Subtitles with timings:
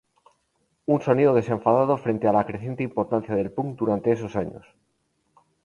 [0.93, 4.65] Un sonido desenfadado frente a la creciente importancia del punk durante esos años.